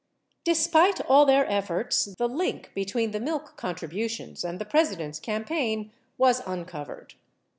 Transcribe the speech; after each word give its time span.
Despite 0.43 0.99
all 1.01 1.27
their 1.27 1.45
efforts, 1.45 2.05
the 2.17 2.27
link 2.27 2.71
between 2.73 3.11
the 3.11 3.19
milk 3.19 3.55
contributions 3.55 4.43
and 4.43 4.57
the 4.57 4.65
President's 4.65 5.19
campaign 5.19 5.91
was 6.17 6.41
uncovered. 6.47 7.13